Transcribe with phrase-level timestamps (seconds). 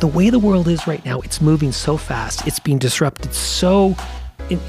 [0.00, 3.94] the way the world is right now, it's moving so fast, it's being disrupted so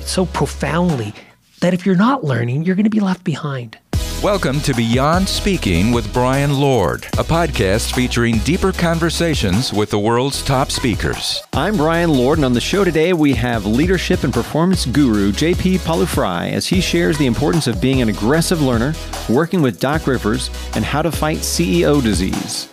[0.01, 1.13] so profoundly
[1.61, 3.79] that if you're not learning, you're going to be left behind.
[4.21, 10.43] Welcome to Beyond Speaking with Brian Lord, a podcast featuring deeper conversations with the world's
[10.43, 11.41] top speakers.
[11.53, 15.79] I'm Brian Lord, and on the show today we have leadership and performance guru JP
[15.79, 18.93] Pawliw-Fry as he shares the importance of being an aggressive learner,
[19.29, 22.70] working with Doc Rivers, and how to fight CEO disease.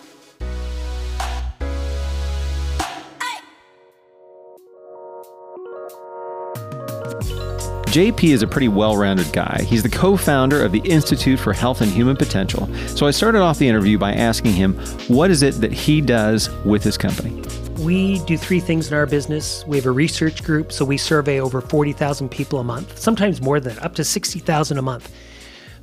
[7.89, 9.63] JP is a pretty well rounded guy.
[9.63, 12.69] He's the co founder of the Institute for Health and Human Potential.
[12.89, 14.75] So I started off the interview by asking him
[15.07, 17.41] what is it that he does with his company?
[17.79, 19.65] We do three things in our business.
[19.65, 23.59] We have a research group, so we survey over 40,000 people a month, sometimes more
[23.59, 25.11] than that, up to 60,000 a month.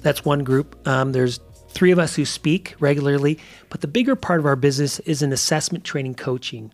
[0.03, 0.87] That's one group.
[0.87, 5.01] Um, there's three of us who speak regularly, but the bigger part of our business
[5.01, 6.73] is an assessment training coaching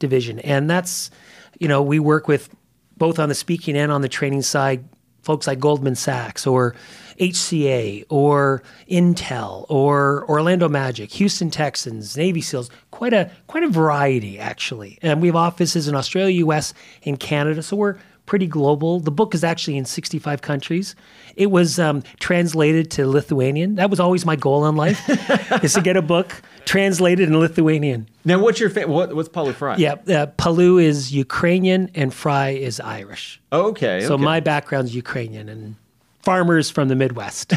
[0.00, 0.40] division.
[0.40, 1.12] And that's,
[1.60, 2.48] you know, we work with
[2.96, 4.84] both on the speaking and on the training side,
[5.22, 6.74] folks like Goldman Sachs or
[7.18, 14.38] HCA or Intel or Orlando Magic, Houston Texans, Navy SEALs, quite a quite a variety
[14.38, 14.98] actually.
[15.02, 19.00] And we have offices in Australia, US, and Canada, so we're pretty global.
[19.00, 20.94] The book is actually in 65 countries.
[21.36, 23.74] It was um, translated to Lithuanian.
[23.76, 25.00] That was always my goal in life,
[25.62, 28.08] is to get a book translated in Lithuanian.
[28.24, 29.76] Now, what's your fa- what, what's Pawliw-Fry?
[29.76, 33.40] Yeah, uh, Pawliw is Ukrainian and Fry is Irish.
[33.52, 34.02] Okay.
[34.06, 34.24] So okay.
[34.24, 35.76] my background's Ukrainian and
[36.22, 37.52] farmers from the Midwest.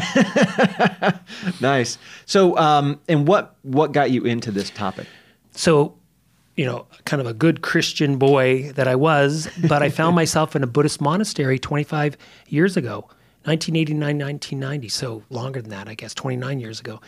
[1.60, 1.98] nice.
[2.26, 5.06] So, um, and what what got you into this topic?
[5.52, 5.97] So,
[6.58, 10.56] you know, kind of a good Christian boy that I was, but I found myself
[10.56, 13.02] in a Buddhist monastery 25 years ago,
[13.44, 14.88] 1989, 1990.
[14.88, 17.00] So longer than that, I guess, 29 years ago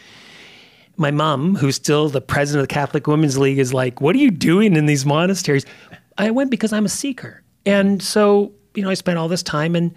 [0.96, 4.18] my mom, who's still the president of the Catholic Women's League, is like, What are
[4.18, 5.64] you doing in these monasteries?
[6.18, 7.42] I went because I'm a seeker.
[7.64, 9.94] And so, you know, I spent all this time and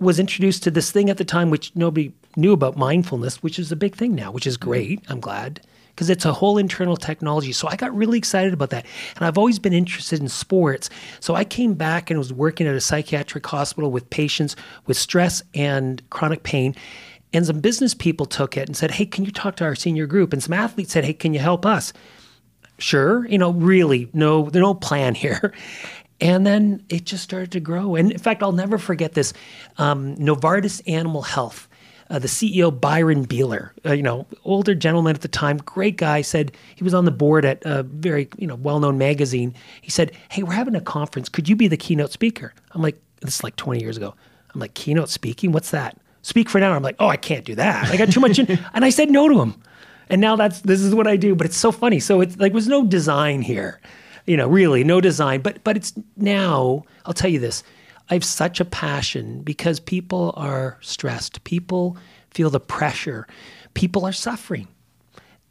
[0.00, 3.70] was introduced to this thing at the time which nobody knew about mindfulness, which is
[3.70, 4.70] a big thing now, which is mm-hmm.
[4.70, 5.04] great.
[5.08, 5.60] I'm glad
[5.94, 7.52] because it's a whole internal technology.
[7.52, 8.84] So I got really excited about that.
[9.16, 10.90] And I've always been interested in sports.
[11.20, 14.56] So I came back and was working at a psychiatric hospital with patients
[14.86, 16.74] with stress and chronic pain.
[17.32, 20.06] And some business people took it and said, Hey, can you talk to our senior
[20.06, 20.32] group?
[20.32, 21.92] And some athletes said, Hey, can you help us?
[22.78, 23.26] Sure.
[23.26, 25.52] You know, really, no, there's no plan here.
[26.20, 27.96] And then it just started to grow.
[27.96, 29.32] And in fact, I'll never forget this.
[29.78, 31.68] Um, Novartis Animal Health,
[32.10, 36.20] uh, the CEO Byron Beeler, uh, you know, older gentleman at the time, great guy,
[36.22, 39.54] said he was on the board at a very you know well-known magazine.
[39.80, 41.28] He said, "Hey, we're having a conference.
[41.28, 44.14] Could you be the keynote speaker?" I'm like, "This is like 20 years ago."
[44.52, 45.52] I'm like, "Keynote speaking?
[45.52, 46.74] What's that?" speak for an hour.
[46.74, 47.90] I'm like, oh, I can't do that.
[47.90, 48.38] I got too much.
[48.38, 49.62] In, and I said no to him.
[50.08, 51.34] And now that's this is what I do.
[51.34, 52.00] But it's so funny.
[52.00, 53.80] So it's like was no design here,
[54.26, 55.40] you know, really no design.
[55.40, 56.84] But but it's now.
[57.06, 57.62] I'll tell you this.
[58.10, 61.44] I have such a passion because people are stressed.
[61.44, 61.96] People
[62.30, 63.26] feel the pressure.
[63.74, 64.68] People are suffering.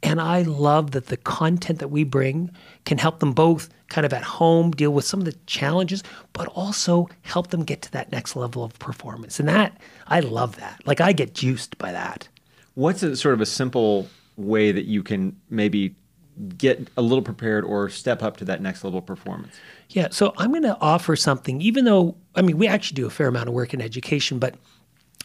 [0.02, 2.50] And I love that the content that we bring
[2.84, 6.02] can help them both kind of at home deal with some of the challenges,
[6.34, 9.40] but also help them get to that next level of performance.
[9.40, 10.82] And that, I love that.
[10.84, 12.28] Like, I get juiced by that.
[12.74, 15.94] What's a sort of a simple way that you can maybe
[16.56, 19.54] get a little prepared or step up to that next level of performance?
[19.90, 23.10] Yeah, so I'm going to offer something, even though, I mean, we actually do a
[23.10, 24.54] fair amount of work in education, but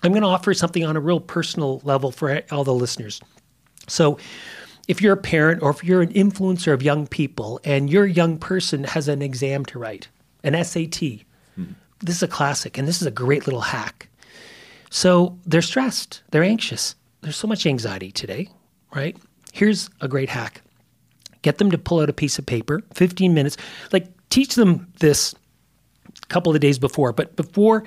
[0.03, 3.21] I'm going to offer something on a real personal level for all the listeners.
[3.87, 4.17] So,
[4.87, 8.39] if you're a parent or if you're an influencer of young people and your young
[8.39, 10.07] person has an exam to write,
[10.43, 11.73] an SAT, mm-hmm.
[11.99, 14.09] this is a classic and this is a great little hack.
[14.89, 16.95] So they're stressed, they're anxious.
[17.21, 18.49] There's so much anxiety today,
[18.95, 19.15] right?
[19.53, 20.61] Here's a great hack
[21.41, 23.57] get them to pull out a piece of paper, 15 minutes,
[23.91, 25.33] like teach them this
[26.23, 27.83] a couple of days before, but before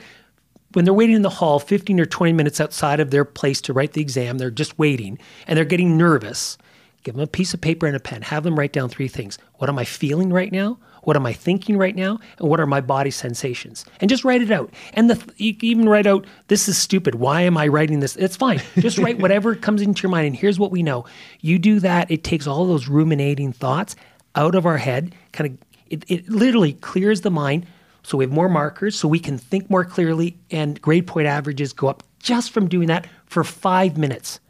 [0.73, 3.73] when they're waiting in the hall 15 or 20 minutes outside of their place to
[3.73, 6.57] write the exam, they're just waiting and they're getting nervous.
[7.03, 8.23] Give them a piece of paper and a pen.
[8.23, 9.39] Have them write down three things.
[9.57, 10.79] What am I feeling right now?
[11.03, 12.19] What am I thinking right now?
[12.39, 13.85] And what are my body sensations?
[14.01, 14.73] And just write it out.
[14.95, 17.17] And the, you even write out, this is stupid.
[17.17, 18.17] Why am I writing this?
[18.17, 18.63] It's fine.
[18.79, 20.29] Just write whatever comes into your mind.
[20.29, 21.05] And here's what we know.
[21.41, 23.97] You do that, it takes all those ruminating thoughts
[24.35, 25.59] out of our head, kind of,
[25.91, 27.67] it, it literally clears the mind.
[28.05, 31.73] So we have more markers, so we can think more clearly, and grade point averages
[31.73, 34.41] go up just from doing that for five minutes.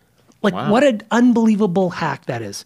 [0.43, 0.71] Like, wow.
[0.71, 2.65] what an unbelievable hack that is.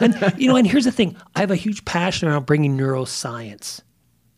[0.00, 3.80] And, you know, and here's the thing I have a huge passion around bringing neuroscience,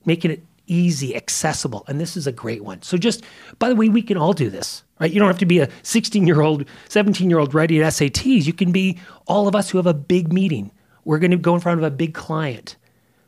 [0.04, 1.84] making it easy, accessible.
[1.88, 2.82] And this is a great one.
[2.82, 3.24] So, just
[3.58, 5.10] by the way, we can all do this, right?
[5.10, 8.46] You don't have to be a 16 year old, 17 year old writing SATs.
[8.46, 10.70] You can be all of us who have a big meeting.
[11.04, 12.76] We're going to go in front of a big client.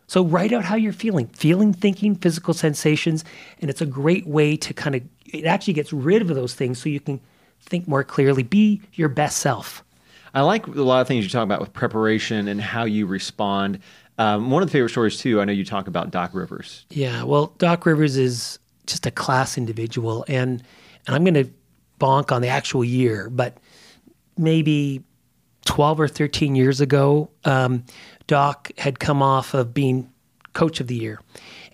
[0.06, 3.24] So write out how you're feeling, feeling, thinking, physical sensations,
[3.60, 6.82] and it's a great way to kind of it actually gets rid of those things
[6.82, 7.20] so you can
[7.60, 9.84] think more clearly, be your best self.
[10.34, 13.80] I like a lot of things you talk about with preparation and how you respond.
[14.18, 15.40] Um, one of the favorite stories too.
[15.40, 16.84] I know you talk about Doc Rivers.
[16.90, 20.62] Yeah, well, Doc Rivers is just a class individual, and
[21.06, 21.50] and I'm going to
[21.98, 23.58] bonk on the actual year, but
[24.36, 25.04] maybe
[25.66, 27.84] 12 or 13 years ago, um,
[28.26, 30.10] Doc had come off of being
[30.52, 31.20] coach of the year.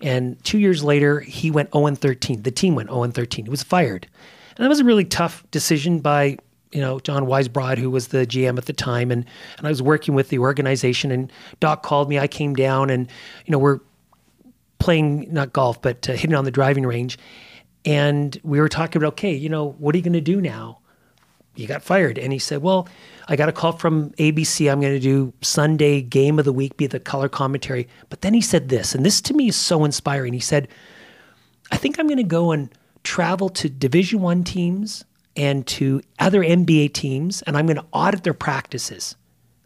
[0.01, 2.43] And two years later, he went 0 13.
[2.43, 3.45] The team went 0 13.
[3.45, 4.07] He was fired.
[4.55, 6.37] And that was a really tough decision by,
[6.71, 9.11] you know, John Weisbrod, who was the GM at the time.
[9.11, 9.25] And,
[9.57, 11.11] and I was working with the organization.
[11.11, 12.19] And Doc called me.
[12.19, 13.07] I came down and,
[13.45, 13.79] you know, we're
[14.79, 17.17] playing, not golf, but uh, hitting on the driving range.
[17.85, 20.79] And we were talking about, okay, you know, what are you going to do now?
[21.55, 22.19] You got fired.
[22.19, 22.87] And he said, well,
[23.27, 24.71] I got a call from ABC.
[24.71, 27.87] I'm going to do Sunday game of the week, be the color commentary.
[28.09, 30.33] But then he said this, and this to me is so inspiring.
[30.33, 30.67] He said,
[31.71, 32.69] I think I'm going to go and
[33.03, 35.03] travel to Division One teams
[35.37, 39.15] and to other NBA teams, and I'm going to audit their practices.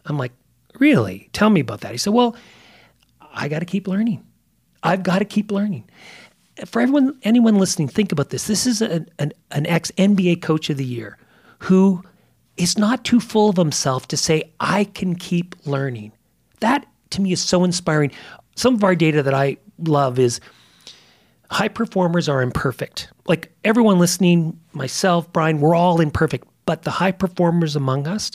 [0.04, 0.32] I'm like,
[0.78, 1.30] really?
[1.32, 1.92] Tell me about that.
[1.92, 2.36] He said, well,
[3.32, 4.24] I got to keep learning.
[4.82, 5.88] I've got to keep learning.
[6.66, 8.46] For everyone, anyone listening, think about this.
[8.46, 11.16] This is an, an, an ex NBA coach of the year
[11.60, 12.02] who
[12.56, 16.12] is not too full of himself to say, I can keep learning.
[16.60, 18.12] That to me is so inspiring.
[18.56, 20.40] Some of our data that I love is
[21.52, 23.08] high performers are imperfect.
[23.26, 28.32] Like everyone listening, myself, Brian, we're all imperfect, but the high performers among us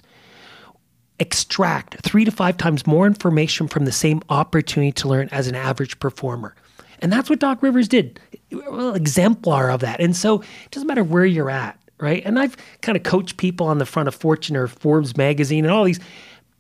[1.19, 5.55] extract three to five times more information from the same opportunity to learn as an
[5.55, 6.55] average performer.
[6.99, 8.19] And that's what Doc Rivers did,
[8.51, 9.99] well, exemplar of that.
[9.99, 12.23] And so it doesn't matter where you're at right?
[12.25, 15.73] And I've kind of coached people on the front of Fortune or Forbes magazine and
[15.73, 15.99] all these.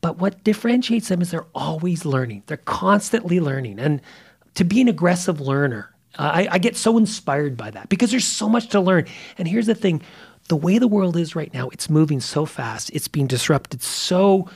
[0.01, 2.43] But what differentiates them is they're always learning.
[2.47, 3.79] They're constantly learning.
[3.79, 4.01] And
[4.55, 8.49] to be an aggressive learner, I, I, get so inspired by that because there's so
[8.49, 9.05] much to learn.
[9.37, 10.01] And here's the thing
[10.47, 14.49] the way the world is right now, it's moving so fast, it's being disrupted so,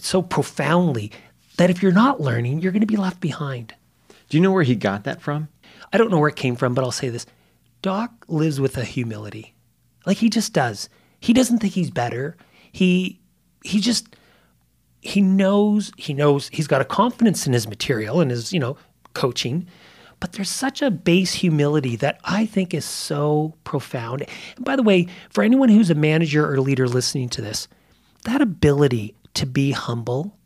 [0.00, 1.10] so profoundly
[1.56, 3.74] that if you're not learning, you're going to be left behind.
[4.28, 5.48] Do you know where he got that from?
[5.92, 7.26] I don't know where it came from, but I'll say this
[7.82, 9.54] Doc lives with a humility.
[10.04, 10.88] Like he just does.
[11.20, 12.36] He doesn't think he's better.
[12.72, 13.20] He
[13.64, 14.16] he just
[15.00, 18.76] he knows he knows he's got a confidence in his material and his, you know,
[19.14, 19.66] coaching.
[20.18, 24.26] But there's such a base humility that I think is so profound.
[24.56, 27.68] And by the way, for anyone who's a manager or leader listening to this,
[28.24, 30.36] that ability to be humble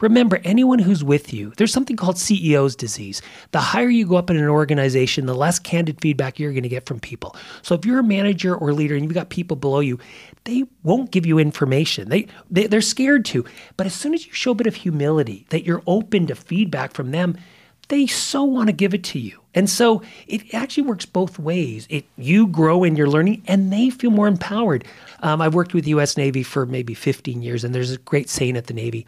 [0.00, 3.22] Remember, anyone who's with you, there's something called CEO's disease.
[3.52, 6.68] The higher you go up in an organization, the less candid feedback you're going to
[6.68, 7.36] get from people.
[7.62, 9.98] So if you're a manager or leader and you've got people below you,
[10.44, 12.08] they won't give you information.
[12.08, 13.44] They, they they're scared to.
[13.76, 16.92] But as soon as you show a bit of humility, that you're open to feedback
[16.92, 17.36] from them,
[17.88, 19.40] they so want to give it to you.
[19.54, 21.86] And so it actually works both ways.
[21.90, 24.84] It you grow in your learning, and they feel more empowered.
[25.20, 26.16] Um, I've worked with the U.S.
[26.16, 29.06] Navy for maybe 15 years, and there's a great saying at the Navy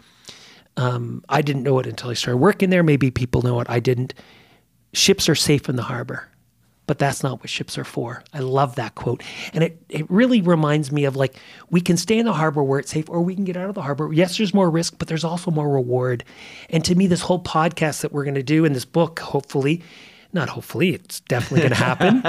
[0.76, 2.82] um, I didn't know it until I started working there.
[2.82, 3.66] Maybe people know it.
[3.70, 4.14] I didn't.
[4.92, 6.28] Ships are safe in the harbor,
[6.86, 8.22] but that's not what ships are for.
[8.32, 9.22] I love that quote.
[9.52, 11.36] And it, it really reminds me of like,
[11.70, 13.74] we can stay in the harbor where it's safe or we can get out of
[13.74, 14.12] the harbor.
[14.12, 16.24] Yes, there's more risk, but there's also more reward.
[16.70, 19.82] And to me, this whole podcast that we're going to do in this book, hopefully,
[20.32, 22.22] not hopefully, it's definitely going to happen,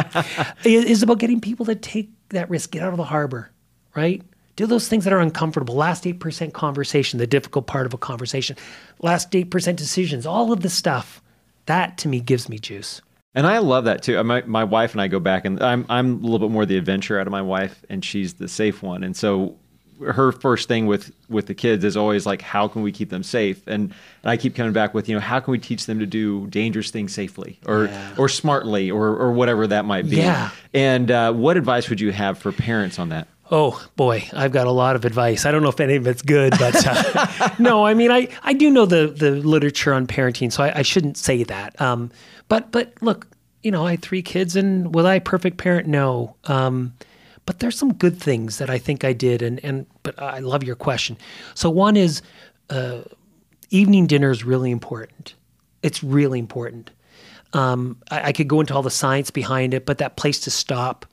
[0.64, 3.52] is about getting people to take that risk, get out of the harbor,
[3.96, 4.22] right?
[4.56, 5.76] Do those things that are uncomfortable.
[5.76, 8.58] Last 8% conversation, the difficult part of a conversation.
[9.00, 11.22] Last 8% decisions, all of the stuff.
[11.68, 13.02] That to me gives me juice.
[13.36, 14.22] And I love that too.
[14.24, 16.78] My, my wife and I go back, and I'm, I'm a little bit more the
[16.78, 19.04] adventure out of my wife, and she's the safe one.
[19.04, 19.58] And so
[20.06, 23.24] her first thing with with the kids is always like how can we keep them
[23.24, 26.00] safe and, and i keep coming back with you know how can we teach them
[26.00, 28.14] to do dangerous things safely or yeah.
[28.18, 32.12] or smartly or or whatever that might be yeah and uh, what advice would you
[32.12, 35.46] have for parents on that Oh boy, I've got a lot of advice.
[35.46, 38.52] I don't know if any of it's good, but uh, no, I mean, I, I
[38.52, 41.80] do know the the literature on parenting, so I, I shouldn't say that.
[41.80, 42.12] Um,
[42.48, 43.27] but but look,
[43.63, 45.88] you know, I had three kids, and was I a perfect parent?
[45.88, 46.36] No.
[46.46, 46.94] Um,
[47.46, 50.63] but there's some good things that I think I did, and and but I love
[50.63, 51.18] your question.
[51.54, 52.22] So one is,
[52.70, 53.01] uh,
[53.70, 55.34] evening dinner is really important.
[55.82, 56.92] It's really important.
[57.54, 60.51] Um, I, I could go into all the science behind it, but that place to
[60.51, 61.06] stop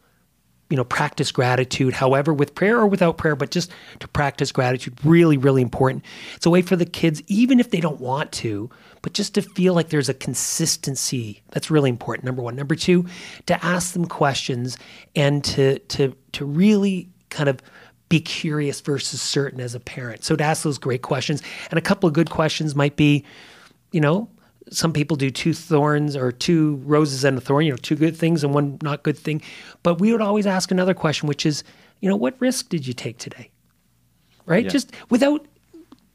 [0.74, 4.98] you know, practice gratitude, however, with prayer or without prayer, but just to practice gratitude,
[5.04, 6.04] really, really important.
[6.34, 8.68] It's a way for the kids, even if they don't want to,
[9.00, 11.42] but just to feel like there's a consistency.
[11.52, 12.24] That's really important.
[12.24, 12.56] Number one.
[12.56, 13.06] Number two,
[13.46, 14.76] to ask them questions
[15.14, 17.60] and to to to really kind of
[18.08, 20.24] be curious versus certain as a parent.
[20.24, 21.40] So to ask those great questions.
[21.70, 23.24] And a couple of good questions might be,
[23.92, 24.28] you know,
[24.70, 28.16] some people do two thorns or two roses and a thorn, you know, two good
[28.16, 29.42] things and one not good thing.
[29.82, 31.64] But we would always ask another question, which is,
[32.00, 33.50] you know, what risk did you take today?
[34.46, 34.64] Right?
[34.64, 34.70] Yeah.
[34.70, 35.46] Just without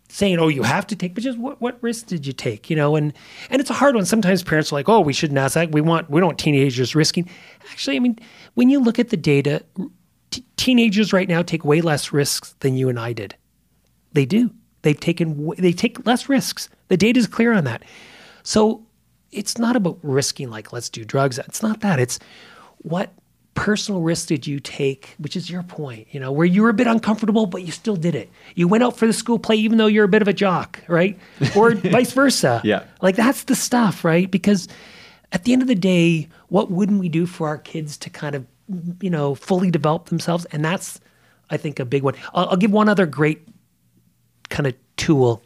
[0.09, 2.69] saying, "Oh, you have to take," but just what what risk did you take?
[2.69, 3.13] You know, and
[3.49, 4.05] and it's a hard one.
[4.05, 5.71] Sometimes parents are like, "Oh, we shouldn't ask that.
[5.71, 7.29] We want we don't want teenagers risking."
[7.71, 8.19] Actually, I mean,
[8.55, 9.63] when you look at the data,
[10.31, 13.35] t- teenagers right now take way less risks than you and I did.
[14.13, 14.51] They do.
[14.81, 16.69] They've taken w- they take less risks.
[16.87, 17.83] The data is clear on that.
[18.43, 18.85] So
[19.31, 21.37] it's not about risking like let's do drugs.
[21.39, 21.99] It's not that.
[21.99, 22.19] It's
[22.79, 23.13] what
[23.53, 26.73] personal risk did you take, which is your point, you know, where you were a
[26.73, 28.29] bit uncomfortable, but you still did it.
[28.55, 30.81] You went out for the school play even though you're a bit of a jock,
[30.87, 31.19] right?
[31.55, 32.61] Or vice versa.
[32.63, 32.85] Yeah.
[33.01, 34.29] Like that's the stuff, right?
[34.31, 34.67] Because
[35.31, 38.35] at the end of the day, what wouldn't we do for our kids to kind
[38.35, 38.45] of,
[39.01, 40.45] you know, fully develop themselves?
[40.45, 40.99] And that's,
[41.49, 42.15] I think, a big one.
[42.33, 43.45] I'll, I'll give one other great
[44.49, 45.43] kind of tool,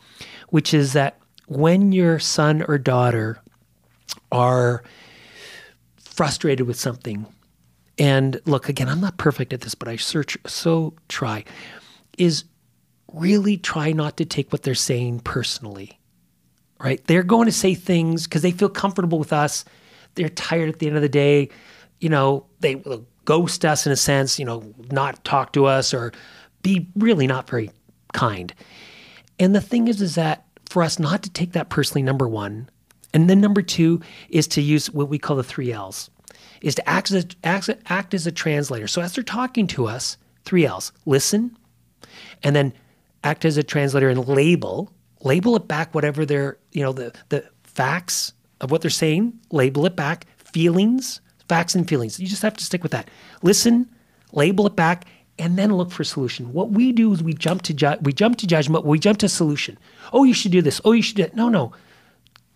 [0.50, 1.18] which is that
[1.58, 3.40] when your son or daughter
[4.32, 4.84] are
[6.00, 7.26] frustrated with something,
[7.98, 11.44] and look, again, I'm not perfect at this, but I search so try,
[12.18, 12.44] is
[13.12, 16.00] really try not to take what they're saying personally
[16.84, 17.04] right?
[17.08, 19.64] They're going to say things because they feel comfortable with us.
[20.16, 21.50] They're tired at the end of the day.
[22.00, 25.94] You know, they will ghost us in a sense, you know, not talk to us
[25.94, 26.12] or
[26.62, 27.72] be really not very
[28.12, 28.54] kind.
[29.40, 32.68] And the thing is, is that for us not to take that personally, number one,
[33.14, 36.10] and then number two is to use what we call the three L's,
[36.62, 38.88] is to act as a, act, act as a translator.
[38.88, 41.56] So as they're talking to us, three L's: listen,
[42.42, 42.74] and then
[43.24, 47.48] act as a translator and label label it back whatever they're you know the the
[47.62, 52.20] facts of what they're saying label it back feelings facts and feelings.
[52.20, 53.12] You just have to stick with that.
[53.44, 53.88] Listen
[54.32, 55.06] label it back
[55.40, 58.38] and then look for solution what we do is we jump to ju- we jump
[58.38, 59.78] to judgment we jump to solution
[60.12, 61.74] oh you should do this oh you should do that no no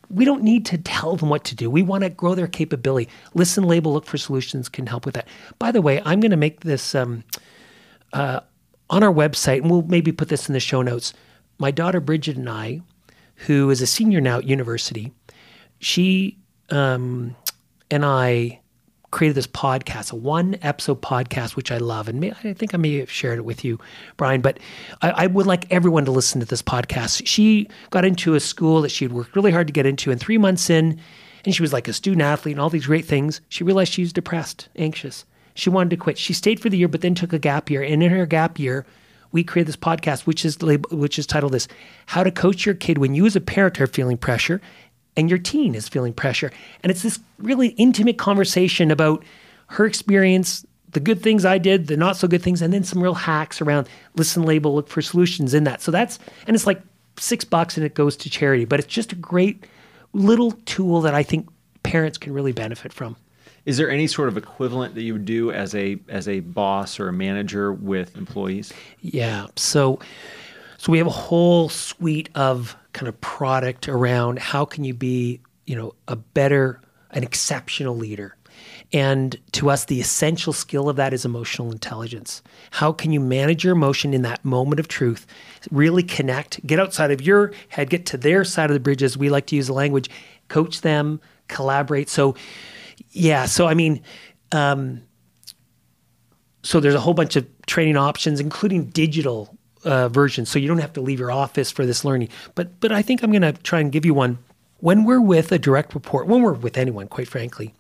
[0.10, 1.70] we don't need to tell them what to do.
[1.70, 3.10] We want to grow their capability.
[3.34, 5.28] Listen, label, look for solutions can help with that.
[5.60, 7.24] By the way, I'm going to make this um,
[8.14, 8.42] uh,
[8.90, 11.14] on our website, and we'll maybe put this in the show notes.
[11.60, 12.82] My daughter Bridget and I,
[13.36, 15.14] who is a senior now at university,
[15.80, 16.38] she
[16.70, 17.36] um,
[17.92, 18.62] and I
[19.18, 22.08] created this podcast, a one episode podcast, which I love.
[22.08, 23.80] And may, I think I may have shared it with you,
[24.16, 24.60] Brian, but
[25.02, 27.24] I, I, would like everyone to listen to this podcast.
[27.26, 30.22] She got into a school that she had worked really hard to get into, and
[30.22, 31.00] three months in,
[31.46, 34.04] and she was like a student athlete and all these great things, she realized she
[34.04, 35.26] was depressed, anxious.
[35.56, 36.20] She wanted to quit.
[36.20, 37.82] She stayed for the year, but then took a gap year.
[37.82, 38.86] And in her gap year,
[39.32, 41.68] we created this podcast, which is which is titled "This:
[42.06, 44.62] How to Coach Your Kid When You, as a Parent, are feeling pressure,
[45.18, 46.52] and your teen is feeling pressure."
[46.84, 49.24] And it's this really intimate conversation about
[49.68, 53.04] her experience, the good things I did, the not so good things, and then some
[53.04, 55.82] real hacks around listen, label, look for solutions in that.
[55.82, 56.82] So that's and it's like
[57.18, 58.66] six bucks, and it goes to charity.
[58.66, 59.66] But it's just a great
[60.14, 61.50] little tool that I think
[61.84, 63.16] parents can really benefit from.
[63.66, 67.00] Is there any sort of equivalent that you would do as a as a boss
[67.00, 68.72] or a manager with employees?
[69.02, 69.48] Yeah.
[69.58, 70.00] So
[70.78, 75.42] so we have a whole suite of kind of product around how can you be,
[75.66, 76.82] you know, a better
[77.12, 78.36] an exceptional leader.
[78.94, 82.42] And to us, the essential skill of that is emotional intelligence.
[82.72, 85.28] How can you manage your emotion in that moment of truth?
[85.72, 89.18] Really connect, get outside of your head, get to their side of the bridge, as
[89.18, 90.10] we like to use the language,
[90.48, 92.10] coach them, collaborate.
[92.10, 92.36] So,
[93.12, 93.46] yeah.
[93.46, 94.02] So, I mean,
[94.52, 95.02] um,
[96.64, 99.57] so there's a whole bunch of training options, including digital
[99.88, 100.50] uh, versions.
[100.50, 102.30] So you don't have to leave your office for this learning.
[102.56, 104.40] But but I think I'm going to try and give you one.
[104.80, 107.74] When we're with a direct report, when we're with anyone, quite frankly,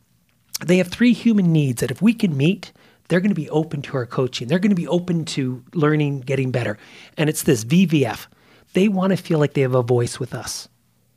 [0.65, 2.71] they have three human needs that if we can meet,
[3.07, 4.47] they're going to be open to our coaching.
[4.47, 6.77] They're going to be open to learning, getting better.
[7.15, 8.27] And it's this VVF.
[8.73, 10.67] They want to feel like they have a voice with us,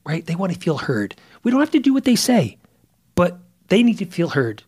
[0.05, 0.25] right?
[0.25, 1.17] They want to feel heard.
[1.43, 2.59] We don't have to do what they say,
[3.15, 4.63] but they need to feel heard.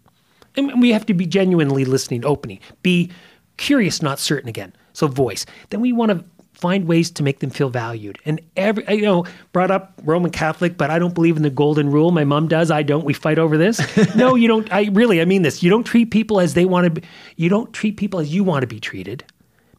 [0.57, 3.11] And we have to be genuinely listening, opening, be
[3.57, 4.73] curious, not certain again.
[4.93, 5.47] So voice.
[5.71, 8.19] Then we want to find ways to make them feel valued.
[8.25, 11.91] And every, you know, brought up Roman Catholic, but I don't believe in the golden
[11.91, 12.13] rule.
[12.13, 12.71] My mom does.
[12.71, 13.05] I don't.
[13.05, 13.81] We fight over this.
[14.15, 14.73] no, you don't.
[14.73, 15.63] I really, I mean this.
[15.63, 17.03] You don't treat people as they want to be.
[17.37, 19.25] You don't treat people as you want to be treated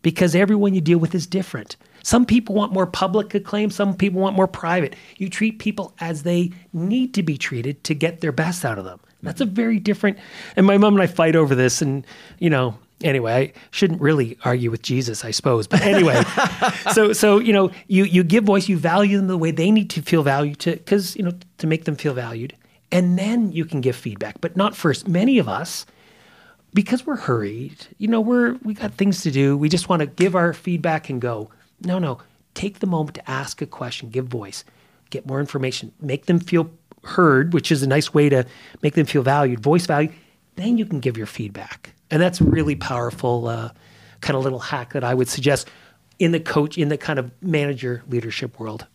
[0.01, 1.77] because everyone you deal with is different.
[2.03, 4.95] Some people want more public acclaim, some people want more private.
[5.17, 8.83] You treat people as they need to be treated to get their best out of
[8.83, 8.99] them.
[9.21, 9.51] That's mm-hmm.
[9.51, 10.17] a very different.
[10.57, 12.05] And my mom and I fight over this, and
[12.39, 15.67] you know, anyway, I shouldn't really argue with Jesus, I suppose.
[15.67, 16.23] But anyway,
[16.93, 19.89] so so you know, you you give voice, you value them the way they need
[19.91, 22.55] to feel valued to, because you know, to make them feel valued,
[22.91, 25.07] and then you can give feedback, but not first.
[25.07, 25.85] Many of us
[26.73, 29.55] because we're hurried, you know, we're we got things to do.
[29.55, 31.49] We just want to give our feedback and go.
[31.81, 32.19] No, no.
[32.53, 34.63] Take the moment to ask a question, give voice,
[35.09, 36.69] get more information, make them feel
[37.03, 38.45] heard, which is a nice way to
[38.81, 40.11] make them feel valued, voice value,
[40.55, 41.92] then you can give your feedback.
[42.11, 43.71] And that's a really powerful uh,
[44.21, 45.69] kind of little hack that I would suggest
[46.19, 48.87] in the coach, in the kind of manager leadership world.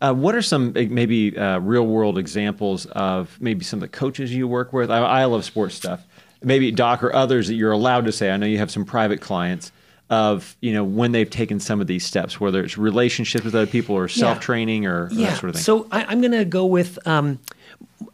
[0.00, 3.88] Uh, what are some uh, maybe uh, real world examples of maybe some of the
[3.88, 4.90] coaches you work with?
[4.90, 6.06] I, I, love sports stuff.
[6.40, 8.30] Maybe Doc or others that you're allowed to say.
[8.30, 9.72] I know you have some private clients
[10.08, 13.66] of you know when they've taken some of these steps, whether it's relationships with other
[13.66, 15.30] people or self training or, yeah.
[15.30, 15.64] that sort of thing.
[15.64, 17.06] So I, am going to go with.
[17.06, 17.40] Um,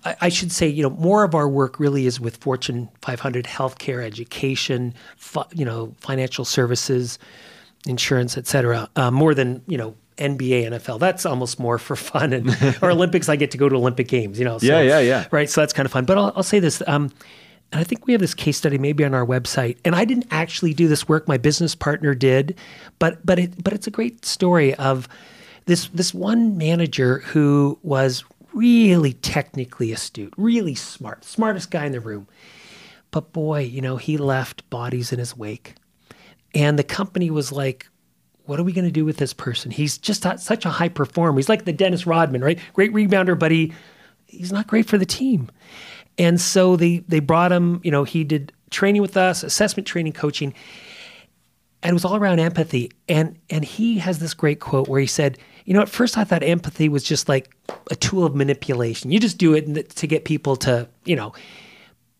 [0.04, 3.44] I, I should say, you know, more of our work really is with Fortune 500
[3.44, 4.94] healthcare, education,
[5.54, 7.18] you know, financial services,
[7.86, 11.00] insurance, et cetera, uh, more than you know NBA, NFL.
[11.00, 12.32] That's almost more for fun.
[12.32, 14.38] And or Olympics, I get to go to Olympic games.
[14.38, 14.58] You know.
[14.58, 15.26] So, yeah, yeah, yeah.
[15.30, 15.50] Right.
[15.50, 16.04] So that's kind of fun.
[16.04, 16.82] But I'll, I'll say this.
[16.86, 17.10] Um,
[17.72, 19.78] and I think we have this case study maybe on our website.
[19.84, 22.56] And I didn't actually do this work; my business partner did.
[22.98, 25.08] But but it but it's a great story of
[25.66, 32.00] this this one manager who was really technically astute, really smart, smartest guy in the
[32.00, 32.26] room.
[33.10, 35.74] But boy, you know, he left bodies in his wake.
[36.54, 37.88] And the company was like,
[38.46, 39.70] what are we going to do with this person?
[39.70, 41.38] He's just such a high performer.
[41.38, 42.58] He's like the Dennis Rodman, right?
[42.74, 43.72] Great rebounder, but he,
[44.26, 45.50] he's not great for the team.
[46.18, 50.12] And so they they brought him, you know, he did training with us, assessment training,
[50.12, 50.54] coaching.
[51.82, 52.92] And it was all around empathy.
[53.08, 56.24] And and he has this great quote where he said, you know, at first I
[56.24, 57.54] thought empathy was just like
[57.90, 59.10] a tool of manipulation.
[59.10, 61.32] You just do it to get people to, you know.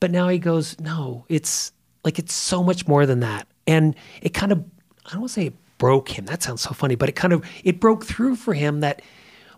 [0.01, 1.73] But now he goes, no, it's
[2.05, 3.47] like it's so much more than that.
[3.67, 4.65] And it kind of
[5.07, 6.27] I don't want to say it broke him.
[6.27, 9.03] That sounds so funny, but it kind of it broke through for him that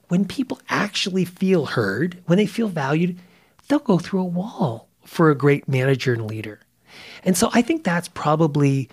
[0.09, 3.19] when people actually feel heard, when they feel valued,
[3.69, 6.61] they'll go through a wall for a great manager and leader.
[7.25, 8.89] And so I think that's probably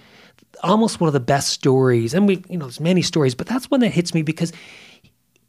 [0.62, 2.13] almost one of the best stories.
[2.13, 4.53] And we, you know, there's many stories, but that's one that hits me because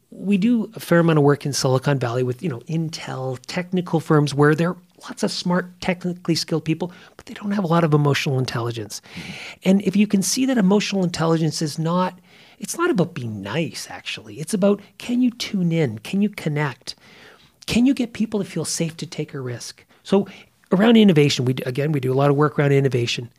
[0.09, 3.99] we do a fair amount of work in Silicon Valley with, you know, Intel, technical
[3.99, 7.67] firms where there are lots of smart, technically skilled people, but they don't have a
[7.67, 9.01] lot of emotional intelligence.
[9.63, 12.17] And if you can see that emotional intelligence is not,
[12.59, 14.39] it's not about being nice, actually.
[14.39, 15.99] It's about can you tune in?
[15.99, 16.95] Can you connect?
[17.65, 19.83] Can you get people to feel safe to take a risk?
[20.03, 20.27] So
[20.71, 23.29] around innovation, we again we do a lot of work around innovation.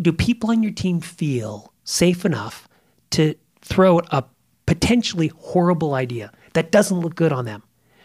[0.00, 2.68] Do people on your team feel safe enough
[3.10, 4.24] to throw a
[4.66, 7.62] potentially horrible idea that doesn't look good on them?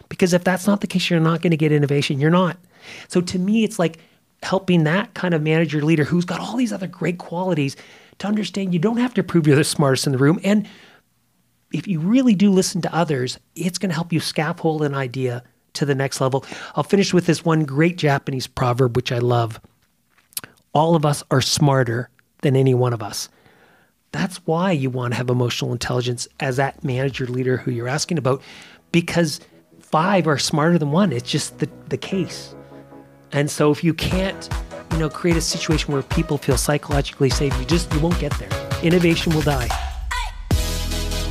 [0.08, 2.20] Because if that's not the case, you're not going to get innovation.
[2.20, 2.58] You're not.
[3.08, 3.98] So to me, it's like
[4.42, 7.76] helping that kind of manager leader who's got all these other great qualities
[8.18, 10.68] to understand you don't have to prove you're the smartest in the room and
[11.72, 15.42] if you really do listen to others, it's going to help you scaffold an idea
[15.74, 16.44] to the next level.
[16.76, 19.60] I'll finish with this one great Japanese proverb, which I love.
[20.74, 22.08] All of us are smarter
[22.40, 23.28] than any one of us.
[24.10, 28.18] That's why you want to have emotional intelligence as that manager leader who you're asking
[28.18, 28.42] about,
[28.90, 29.40] because
[29.80, 31.12] five are smarter than one.
[31.12, 32.54] It's just the, the case.
[33.32, 34.48] And so if you can't,
[34.92, 38.32] you know, create a situation where people feel psychologically safe, you just you won't get
[38.38, 38.50] there.
[38.82, 39.68] Innovation will die.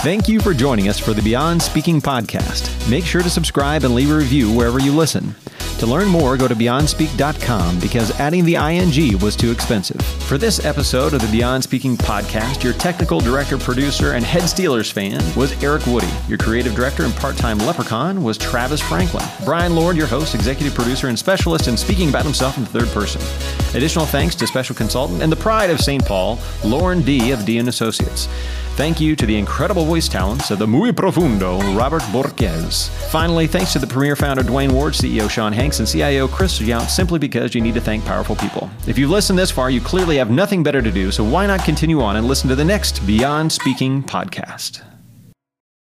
[0.01, 2.89] Thank you for joining us for the Beyond Speaking podcast.
[2.89, 5.35] Make sure to subscribe and leave a review wherever you listen.
[5.81, 9.99] To learn more, go to BeyondSpeak.com because adding the ing was too expensive.
[9.99, 14.91] For this episode of the Beyond Speaking podcast, your technical director, producer, and head Steelers
[14.91, 16.07] fan was Eric Woody.
[16.27, 19.25] Your creative director and part time leprechaun was Travis Franklin.
[19.43, 22.89] Brian Lord, your host, executive producer, and specialist in speaking about himself in the third
[22.89, 23.19] person.
[23.75, 26.05] Additional thanks to special consultant and the pride of St.
[26.05, 27.31] Paul, Lauren D.
[27.31, 27.57] of D.
[27.57, 28.27] Associates.
[28.81, 32.89] Thank you to the incredible voice talents of the muy profundo Robert Borquez.
[33.11, 36.89] Finally, thanks to the premier founder Dwayne Ward, CEO Sean Hanks, and CIO Chris Yount,
[36.89, 38.71] simply because you need to thank powerful people.
[38.87, 41.63] If you've listened this far, you clearly have nothing better to do, so why not
[41.63, 44.81] continue on and listen to the next Beyond Speaking podcast?